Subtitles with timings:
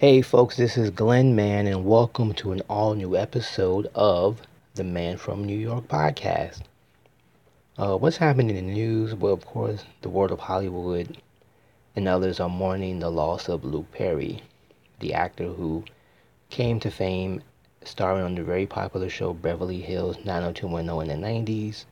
[0.00, 4.40] Hey, folks, this is Glenn Mann, and welcome to an all new episode of
[4.76, 6.60] the Man from New York podcast.
[7.76, 9.12] Uh, what's happening in the news?
[9.16, 11.20] Well, of course, the world of Hollywood
[11.96, 14.40] and others are mourning the loss of Luke Perry,
[15.00, 15.82] the actor who
[16.48, 17.42] came to fame
[17.82, 21.86] starring on the very popular show Beverly Hills 90210 in the 90s.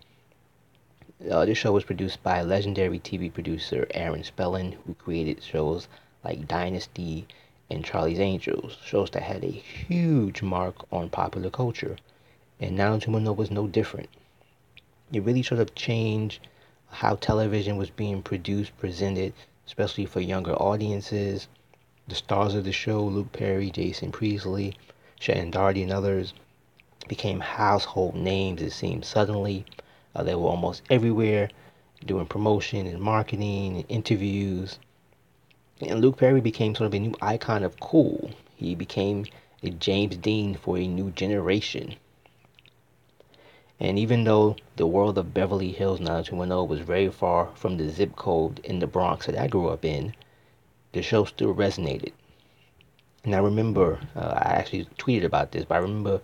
[1.29, 5.89] Uh, this show was produced by legendary TV producer Aaron Spelling, who created shows
[6.23, 7.27] like Dynasty
[7.71, 11.97] and Charlie's Angels, shows that had a huge mark on popular culture.
[12.61, 14.09] And 90210 was no different.
[15.13, 16.47] It really sort of changed
[16.89, 19.33] how television was being produced, presented,
[19.67, 21.49] especially for younger audiences.
[22.09, 24.75] The stars of the show, Luke Perry, Jason Priestley,
[25.21, 26.35] Shannen Doherty, and others,
[27.09, 29.65] became household names, it seemed, suddenly.
[30.15, 31.49] Uh, they were almost everywhere
[32.05, 34.79] doing promotion and marketing and interviews.
[35.81, 38.31] And Luke Perry became sort of a new icon of cool.
[38.57, 39.27] He became
[39.63, 41.97] a James Dean for a new generation.
[43.79, 48.17] And even though the world of Beverly Hills 90210 was very far from the zip
[48.17, 50.15] code in the Bronx that I grew up in,
[50.93, 52.13] the show still resonated.
[53.23, 56.23] And I remember, uh, I actually tweeted about this, but I remember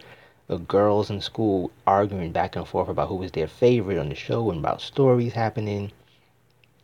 [0.49, 4.15] uh, girls in school arguing back and forth about who was their favorite on the
[4.15, 5.93] show and about stories happening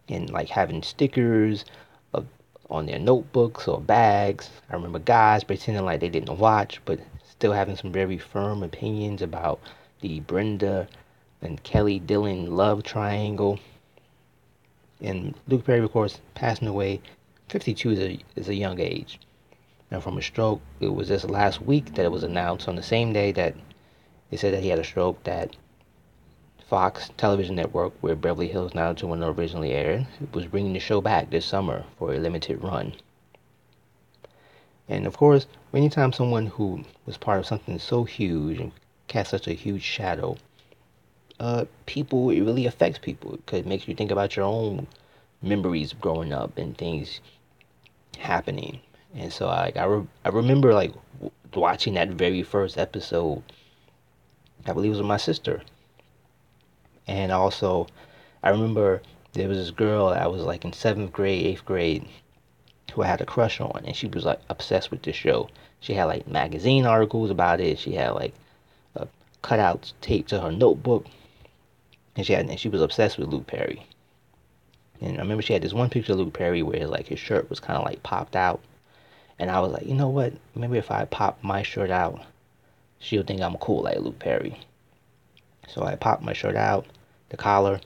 [0.07, 1.65] and like having stickers
[2.71, 4.51] on their notebooks or bags.
[4.71, 9.23] I remember guys pretending like they didn't watch, but still having some very firm opinions
[9.23, 9.61] about
[10.01, 10.89] the Brenda
[11.41, 13.59] and Kelly Dylan love triangle.
[15.01, 17.01] And Luke Perry, of course, passing away
[17.49, 19.21] 52 is a, is a young age.
[19.91, 22.83] Now, from a stroke, it was just last week that it was announced on the
[22.83, 23.55] same day that
[24.31, 25.57] they said that he had a stroke that
[26.69, 31.47] Fox television network, where Beverly Hills 90210 originally aired, was bringing the show back this
[31.47, 32.93] summer for a limited run.
[34.87, 38.73] And of course, anytime someone who was part of something so huge and
[39.07, 40.37] cast such a huge shadow,
[41.41, 44.89] uh, people, it really affects people because it makes you think about your own
[45.41, 47.23] memories growing up and things
[48.19, 48.81] happening.
[49.15, 53.43] And so, like, I, re- I remember, like, w- watching that very first episode.
[54.67, 55.63] I believe it was with my sister.
[57.09, 57.89] And also,
[58.43, 59.03] I remember
[59.33, 62.07] there was this girl I was, like, in seventh grade, eighth grade,
[62.93, 65.49] who I had a crush on, and she was, like, obsessed with this show.
[65.81, 67.79] She had, like, magazine articles about it.
[67.79, 68.35] She had, like,
[68.95, 69.09] a
[69.43, 71.07] cutout taped to her notebook.
[72.15, 73.87] And she had, and she was obsessed with Luke Perry.
[75.01, 77.49] And I remember she had this one picture of Luke Perry where, like, his shirt
[77.49, 78.61] was kind of, like, popped out
[79.39, 80.33] and I was like, you know what?
[80.55, 82.21] Maybe if I pop my shirt out,
[82.99, 84.59] she'll think I'm cool like Luke Perry.
[85.69, 86.87] So I popped my shirt out,
[87.31, 87.81] the collar,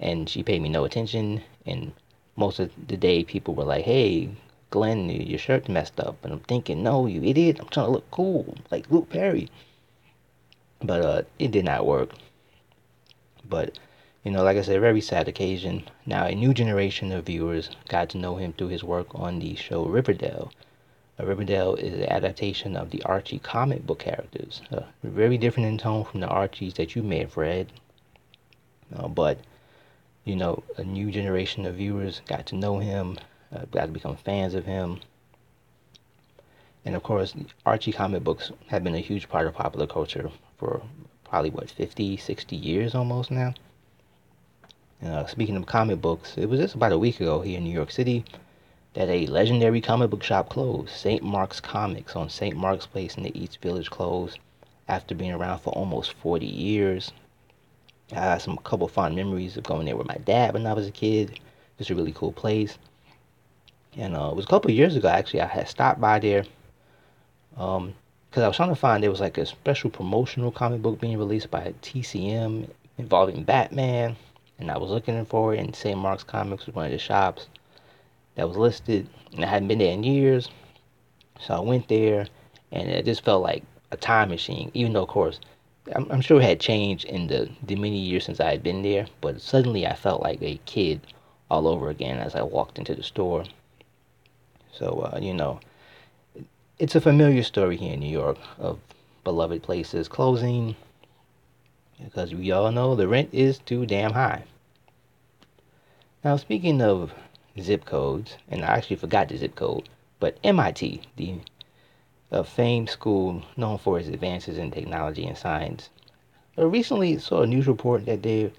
[0.00, 1.42] and she paid me no attention.
[1.66, 1.92] And
[2.36, 4.30] most of the day, people were like, hey,
[4.70, 6.24] Glenn, your shirt's messed up.
[6.24, 7.58] And I'm thinking, no, you idiot.
[7.60, 9.48] I'm trying to look cool, like Luke Perry.
[10.80, 12.10] But uh, it did not work.
[13.48, 13.78] But,
[14.24, 15.84] you know, like I said, very sad occasion.
[16.06, 19.54] Now, a new generation of viewers got to know him through his work on the
[19.54, 20.50] show Riverdale
[21.20, 24.62] uh, Riverdale is an adaptation of the Archie comic book characters.
[24.70, 27.70] Uh, very different in tone from the Archies that you may have read.
[28.94, 29.38] Uh, but,
[30.24, 33.18] you know, a new generation of viewers got to know him,
[33.54, 35.00] uh, got to become fans of him.
[36.84, 40.82] And of course, Archie comic books have been a huge part of popular culture for
[41.24, 43.54] probably, what, 50, 60 years almost now.
[45.04, 47.72] Uh, speaking of comic books, it was just about a week ago here in New
[47.72, 48.24] York City
[48.94, 50.90] that a legendary comic book shop closed.
[50.90, 51.22] St.
[51.22, 52.56] Mark's Comics on St.
[52.56, 54.38] Mark's Place in the East Village closed
[54.86, 57.12] after being around for almost 40 years.
[58.12, 60.86] I have some couple fond memories of going there with my dad when I was
[60.86, 61.40] a kid.
[61.78, 62.78] It's a really cool place.
[63.96, 66.44] And uh, it was a couple years ago, actually, I had stopped by there
[67.54, 67.94] because um,
[68.36, 71.50] I was trying to find there was like a special promotional comic book being released
[71.50, 72.68] by TCM
[72.98, 74.16] involving Batman.
[74.58, 75.98] And I was looking for it, and St.
[75.98, 77.48] Mark's Comics was one of the shops
[78.36, 80.48] that was listed, and I hadn't been there in years.
[81.40, 82.26] So I went there,
[82.70, 84.70] and it just felt like a time machine.
[84.74, 85.40] Even though, of course,
[85.94, 88.82] I'm, I'm sure it had changed in the, the many years since I had been
[88.82, 91.00] there, but suddenly I felt like a kid
[91.50, 93.44] all over again as I walked into the store.
[94.72, 95.60] So, uh, you know,
[96.78, 98.78] it's a familiar story here in New York of
[99.24, 100.74] beloved places closing
[102.02, 104.44] because we all know the rent is too damn high.
[106.24, 107.12] Now, speaking of
[107.60, 109.88] zip codes, and I actually forgot the zip code,
[110.20, 111.34] but MIT, the
[112.32, 115.90] a famed school known for its advances in technology and science,
[116.56, 118.50] I recently saw a news report that they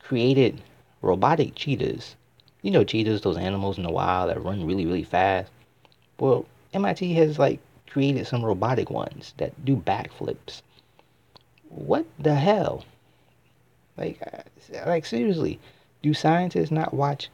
[0.00, 0.60] created
[1.00, 2.14] robotic cheetahs.
[2.60, 5.50] You know cheetahs, those animals in the wild that run really, really fast.
[6.18, 6.44] Well,
[6.74, 7.58] MIT has like
[7.88, 10.60] created some robotic ones that do backflips.
[11.70, 12.84] What the hell?
[13.96, 14.42] Like, uh,
[14.86, 15.58] like seriously,
[16.02, 17.30] do scientists not watch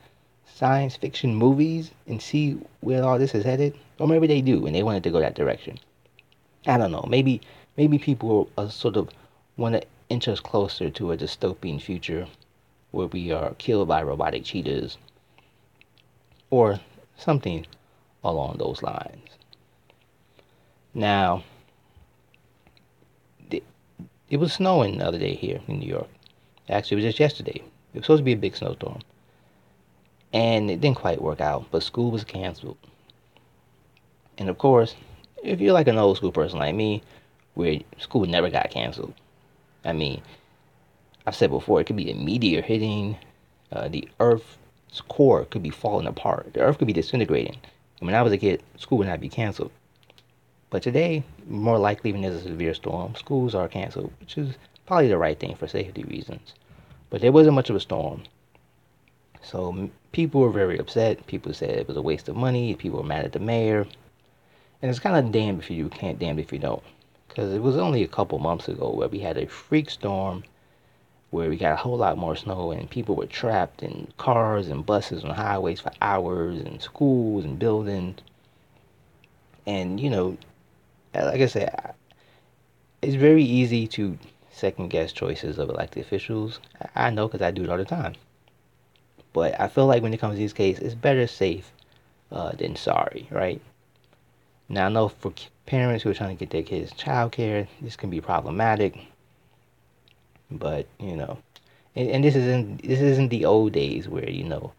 [0.46, 3.74] science fiction movies and see where all this is headed?
[3.98, 5.78] Or maybe they do and they wanted to go that direction.
[6.66, 7.06] I don't know.
[7.08, 7.40] Maybe
[7.76, 9.10] maybe people are sort of
[9.56, 12.26] want to inch us closer to a dystopian future
[12.90, 14.98] where we are killed by robotic cheetahs
[16.50, 16.80] or
[17.16, 17.66] something
[18.22, 19.28] along those lines.
[20.94, 21.44] Now,
[24.28, 26.08] it was snowing the other day here in New York.
[26.68, 27.62] Actually, it was just yesterday.
[27.94, 29.00] It was supposed to be a big snowstorm.
[30.32, 32.78] And it didn't quite work out, but school was canceled.
[34.38, 34.94] And of course,
[35.42, 37.02] if you're like an old school person like me,
[37.54, 39.14] where school never got canceled.
[39.84, 40.20] I mean,
[41.26, 43.16] I've said before, it could be a meteor hitting,
[43.72, 47.56] uh, the Earth's core could be falling apart, the Earth could be disintegrating.
[47.98, 49.70] And when I was a kid, school would not be canceled.
[50.68, 55.08] But today, more likely when there's a severe storm, schools are canceled, which is probably
[55.08, 56.52] the right thing for safety reasons.
[57.08, 58.24] But there wasn't much of a storm.
[59.42, 61.26] So people were very upset.
[61.26, 62.74] People said it was a waste of money.
[62.74, 63.86] People were mad at the mayor.
[64.86, 66.82] And it's kind of damned if you can't, damned if you don't.
[67.26, 70.44] Because it was only a couple months ago where we had a freak storm
[71.30, 74.86] where we got a whole lot more snow and people were trapped in cars and
[74.86, 78.20] buses on highways for hours and schools and buildings.
[79.66, 80.38] And, you know,
[81.12, 81.94] like I said,
[83.02, 84.16] it's very easy to
[84.52, 86.60] second guess choices of elected officials.
[86.94, 88.14] I know because I do it all the time.
[89.32, 91.72] But I feel like when it comes to these cases, it's better safe
[92.30, 93.60] uh, than sorry, right?
[94.68, 95.32] Now I know for
[95.66, 98.98] parents who are trying to get their kids childcare, this can be problematic.
[100.50, 101.38] But you know,
[101.94, 104.72] and, and this isn't this isn't the old days where you know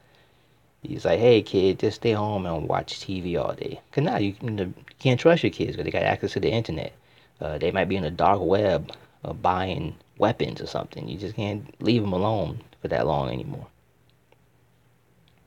[0.84, 3.82] He's like, hey, kid, just stay home and watch TV all day.
[3.90, 6.94] Because now you, you, can't trust your kids because they got access to the internet.
[7.42, 8.92] Uh, they might be in the dark web
[9.34, 11.08] buying weapons or something.
[11.08, 13.68] You just can't leave them alone for that long anymore.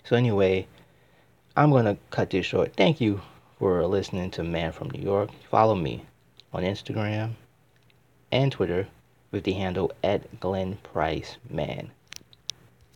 [0.04, 0.66] So, anyway,
[1.56, 2.75] I'm to cut this short.
[2.76, 3.20] Thank you
[3.60, 5.28] for listening to Man from New York.
[5.50, 6.06] Follow me
[6.50, 7.32] on Instagram
[8.32, 8.88] and Twitter
[9.30, 11.90] with the handle at Glenn Price Man.